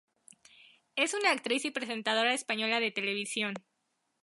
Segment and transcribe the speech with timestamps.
[0.95, 3.53] Es una actriz y presentadora española de televisión.